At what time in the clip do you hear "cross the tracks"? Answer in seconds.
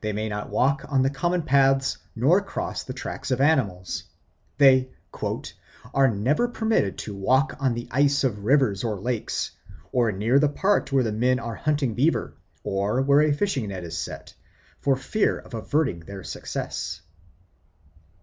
2.40-3.30